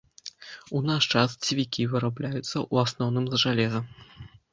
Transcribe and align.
У 0.77 0.79
наш 0.91 1.03
час 1.15 1.35
цвікі 1.47 1.85
вырабляюцца 1.91 2.41
ў 2.45 2.75
асноўным 2.85 3.29
з 3.29 3.41
жалеза. 3.45 3.83